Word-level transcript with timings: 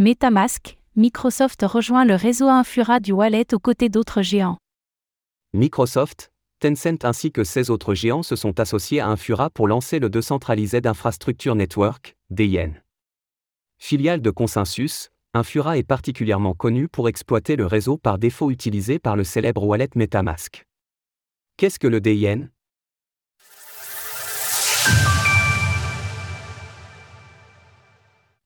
MetaMask, 0.00 0.78
Microsoft 0.94 1.62
rejoint 1.64 2.04
le 2.04 2.14
réseau 2.14 2.46
Infura 2.46 3.00
du 3.00 3.10
wallet 3.10 3.52
aux 3.52 3.58
côtés 3.58 3.88
d'autres 3.88 4.22
géants. 4.22 4.56
Microsoft, 5.52 6.30
Tencent 6.60 7.04
ainsi 7.04 7.32
que 7.32 7.42
16 7.42 7.68
autres 7.70 7.94
géants 7.94 8.22
se 8.22 8.36
sont 8.36 8.60
associés 8.60 9.00
à 9.00 9.08
Infura 9.08 9.50
pour 9.50 9.66
lancer 9.66 9.98
le 9.98 10.08
Decentralized 10.08 10.86
Infrastructure 10.86 11.56
Network, 11.56 12.16
DIN. 12.30 12.74
Filiale 13.78 14.22
de 14.22 14.30
Consensus, 14.30 15.10
Infura 15.34 15.78
est 15.78 15.82
particulièrement 15.82 16.54
connu 16.54 16.86
pour 16.86 17.08
exploiter 17.08 17.56
le 17.56 17.66
réseau 17.66 17.98
par 17.98 18.18
défaut 18.18 18.52
utilisé 18.52 19.00
par 19.00 19.16
le 19.16 19.24
célèbre 19.24 19.64
wallet 19.64 19.90
MetaMask. 19.96 20.64
Qu'est-ce 21.56 21.80
que 21.80 21.88
le 21.88 22.00
DIN 22.00 22.50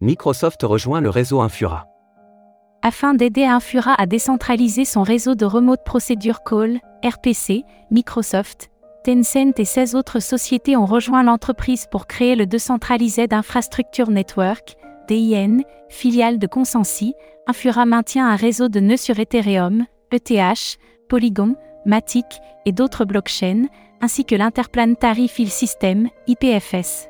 Microsoft 0.00 0.62
rejoint 0.64 1.00
le 1.00 1.08
réseau 1.08 1.40
Infura. 1.40 1.86
Afin 2.82 3.14
d'aider 3.14 3.44
Infura 3.44 3.94
à 3.94 4.06
décentraliser 4.06 4.84
son 4.84 5.02
réseau 5.02 5.34
de 5.34 5.46
Remote 5.46 5.84
Procedure 5.84 6.42
Call, 6.44 6.80
RPC, 7.04 7.64
Microsoft, 7.90 8.70
Tencent 9.04 9.58
et 9.58 9.64
16 9.64 9.94
autres 9.94 10.20
sociétés 10.20 10.76
ont 10.76 10.84
rejoint 10.84 11.22
l'entreprise 11.22 11.86
pour 11.90 12.06
créer 12.06 12.34
le 12.34 12.46
Decentralized 12.46 13.32
Infrastructure 13.32 14.10
Network, 14.10 14.74
DIN, 15.08 15.60
filiale 15.88 16.38
de 16.38 16.46
Consensi. 16.46 17.14
Infura 17.46 17.86
maintient 17.86 18.28
un 18.28 18.36
réseau 18.36 18.68
de 18.68 18.80
nœuds 18.80 18.96
sur 18.96 19.18
Ethereum, 19.20 19.86
ETH, 20.10 20.78
Polygon, 21.08 21.54
Matic 21.86 22.26
et 22.66 22.72
d'autres 22.72 23.04
blockchains, 23.04 23.66
ainsi 24.00 24.24
que 24.24 24.34
l'Interplanetary 24.34 25.28
File 25.28 25.50
System, 25.50 26.08
IPFS. 26.26 27.08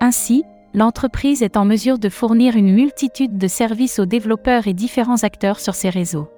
Ainsi, 0.00 0.44
l'entreprise 0.74 1.42
est 1.42 1.56
en 1.56 1.64
mesure 1.64 1.98
de 1.98 2.08
fournir 2.08 2.56
une 2.56 2.74
multitude 2.74 3.38
de 3.38 3.46
services 3.46 4.00
aux 4.00 4.06
développeurs 4.06 4.66
et 4.66 4.74
différents 4.74 5.22
acteurs 5.22 5.60
sur 5.60 5.74
ces 5.74 5.88
réseaux. 5.88 6.28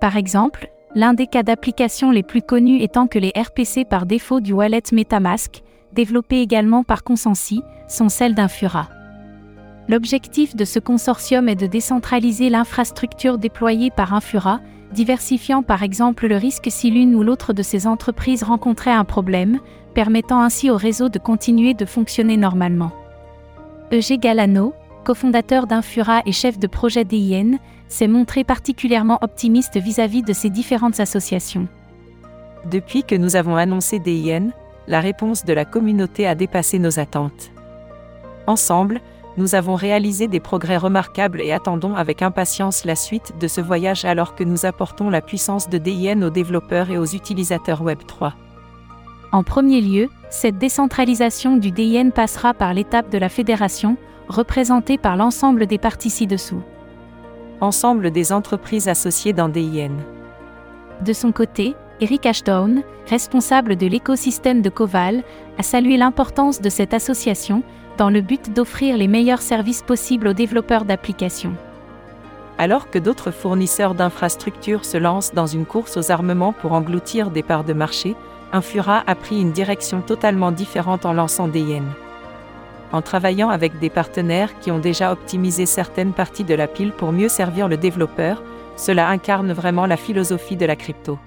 Par 0.00 0.16
exemple, 0.16 0.70
l'un 0.94 1.14
des 1.14 1.26
cas 1.26 1.42
d'application 1.42 2.10
les 2.10 2.22
plus 2.22 2.42
connus 2.42 2.82
étant 2.82 3.06
que 3.06 3.18
les 3.18 3.32
RPC 3.34 3.84
par 3.84 4.06
défaut 4.06 4.40
du 4.40 4.52
wallet 4.52 4.82
MetaMask, 4.92 5.62
développés 5.94 6.42
également 6.42 6.84
par 6.84 7.02
Consensi, 7.02 7.62
sont 7.88 8.10
celles 8.10 8.34
d'Infura. 8.34 8.90
L'objectif 9.88 10.54
de 10.54 10.66
ce 10.66 10.78
consortium 10.78 11.48
est 11.48 11.56
de 11.56 11.66
décentraliser 11.66 12.50
l'infrastructure 12.50 13.38
déployée 13.38 13.90
par 13.90 14.12
Infura, 14.12 14.60
diversifiant 14.92 15.62
par 15.62 15.82
exemple 15.82 16.26
le 16.26 16.36
risque 16.36 16.68
si 16.68 16.90
l'une 16.90 17.14
ou 17.14 17.22
l'autre 17.22 17.54
de 17.54 17.62
ces 17.62 17.86
entreprises 17.86 18.42
rencontrait 18.42 18.92
un 18.92 19.04
problème, 19.04 19.58
permettant 19.94 20.42
ainsi 20.42 20.70
au 20.70 20.76
réseau 20.76 21.08
de 21.08 21.18
continuer 21.18 21.72
de 21.72 21.86
fonctionner 21.86 22.36
normalement. 22.36 22.92
Eugé 23.90 24.18
Galano, 24.18 24.74
cofondateur 25.04 25.66
d'Infura 25.66 26.20
et 26.26 26.32
chef 26.32 26.58
de 26.58 26.66
projet 26.66 27.04
DIN, 27.04 27.56
s'est 27.88 28.06
montré 28.06 28.44
particulièrement 28.44 29.18
optimiste 29.22 29.78
vis-à-vis 29.78 30.22
de 30.22 30.34
ces 30.34 30.50
différentes 30.50 31.00
associations. 31.00 31.68
Depuis 32.70 33.02
que 33.02 33.14
nous 33.14 33.34
avons 33.34 33.56
annoncé 33.56 33.98
DIN, 33.98 34.50
la 34.88 35.00
réponse 35.00 35.46
de 35.46 35.54
la 35.54 35.64
communauté 35.64 36.26
a 36.26 36.34
dépassé 36.34 36.78
nos 36.78 36.98
attentes. 36.98 37.50
Ensemble, 38.46 39.00
nous 39.38 39.54
avons 39.54 39.74
réalisé 39.74 40.28
des 40.28 40.40
progrès 40.40 40.76
remarquables 40.76 41.40
et 41.40 41.52
attendons 41.52 41.94
avec 41.94 42.20
impatience 42.20 42.84
la 42.84 42.96
suite 42.96 43.32
de 43.40 43.48
ce 43.48 43.62
voyage 43.62 44.04
alors 44.04 44.34
que 44.34 44.44
nous 44.44 44.66
apportons 44.66 45.08
la 45.08 45.22
puissance 45.22 45.70
de 45.70 45.78
DIN 45.78 46.20
aux 46.20 46.30
développeurs 46.30 46.90
et 46.90 46.98
aux 46.98 47.06
utilisateurs 47.06 47.82
Web3. 47.82 48.32
En 49.30 49.42
premier 49.42 49.82
lieu, 49.82 50.08
cette 50.30 50.56
décentralisation 50.56 51.58
du 51.58 51.70
DIN 51.70 52.10
passera 52.10 52.54
par 52.54 52.72
l'étape 52.72 53.10
de 53.10 53.18
la 53.18 53.28
fédération, 53.28 53.98
représentée 54.28 54.96
par 54.96 55.16
l'ensemble 55.16 55.66
des 55.66 55.76
parties 55.76 56.08
ci-dessous. 56.10 56.62
Ensemble 57.60 58.10
des 58.10 58.32
entreprises 58.32 58.88
associées 58.88 59.34
dans 59.34 59.50
DIN. 59.50 59.92
De 61.04 61.12
son 61.12 61.32
côté, 61.32 61.76
Eric 62.00 62.24
Ashdown, 62.24 62.82
responsable 63.06 63.76
de 63.76 63.86
l'écosystème 63.86 64.62
de 64.62 64.70
Coval, 64.70 65.22
a 65.58 65.62
salué 65.62 65.98
l'importance 65.98 66.62
de 66.62 66.70
cette 66.70 66.94
association 66.94 67.62
dans 67.98 68.08
le 68.08 68.22
but 68.22 68.54
d'offrir 68.54 68.96
les 68.96 69.08
meilleurs 69.08 69.42
services 69.42 69.82
possibles 69.82 70.28
aux 70.28 70.32
développeurs 70.32 70.84
d'applications. 70.84 71.54
Alors 72.56 72.90
que 72.90 72.98
d'autres 72.98 73.30
fournisseurs 73.30 73.94
d'infrastructures 73.94 74.84
se 74.84 74.96
lancent 74.96 75.34
dans 75.34 75.46
une 75.46 75.66
course 75.66 75.96
aux 75.96 76.10
armements 76.10 76.52
pour 76.52 76.72
engloutir 76.72 77.30
des 77.30 77.42
parts 77.42 77.64
de 77.64 77.72
marché, 77.72 78.16
Infura 78.52 79.04
a 79.06 79.14
pris 79.14 79.40
une 79.40 79.52
direction 79.52 80.00
totalement 80.00 80.52
différente 80.52 81.04
en 81.04 81.12
lançant 81.12 81.48
DIN. 81.48 81.84
En 82.92 83.02
travaillant 83.02 83.50
avec 83.50 83.78
des 83.78 83.90
partenaires 83.90 84.58
qui 84.60 84.70
ont 84.70 84.78
déjà 84.78 85.12
optimisé 85.12 85.66
certaines 85.66 86.14
parties 86.14 86.44
de 86.44 86.54
la 86.54 86.66
pile 86.66 86.92
pour 86.92 87.12
mieux 87.12 87.28
servir 87.28 87.68
le 87.68 87.76
développeur, 87.76 88.42
cela 88.76 89.08
incarne 89.08 89.52
vraiment 89.52 89.84
la 89.84 89.98
philosophie 89.98 90.56
de 90.56 90.64
la 90.64 90.76
crypto. 90.76 91.18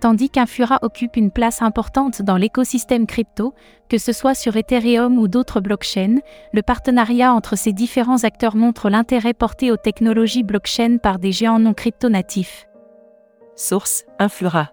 Tandis 0.00 0.30
qu'Infura 0.30 0.78
occupe 0.82 1.16
une 1.16 1.30
place 1.30 1.62
importante 1.62 2.22
dans 2.22 2.36
l'écosystème 2.36 3.06
crypto, 3.06 3.54
que 3.88 3.98
ce 3.98 4.12
soit 4.12 4.34
sur 4.34 4.56
Ethereum 4.56 5.18
ou 5.18 5.28
d'autres 5.28 5.60
blockchains, 5.60 6.18
le 6.52 6.62
partenariat 6.62 7.32
entre 7.32 7.56
ces 7.56 7.72
différents 7.72 8.24
acteurs 8.24 8.56
montre 8.56 8.88
l'intérêt 8.88 9.34
porté 9.34 9.70
aux 9.70 9.76
technologies 9.76 10.42
blockchain 10.42 10.96
par 10.96 11.18
des 11.18 11.30
géants 11.30 11.60
non 11.60 11.74
crypto 11.74 12.08
natifs. 12.08 12.66
Source 13.54 14.04
Infura. 14.18 14.72